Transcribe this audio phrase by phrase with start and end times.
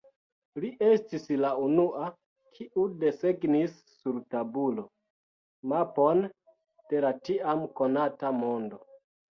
[0.61, 2.07] Li estis la unua,
[2.57, 4.87] kiu desegnis sur tabulo
[5.75, 6.27] mapon
[6.93, 8.87] de la tiam konata mondo.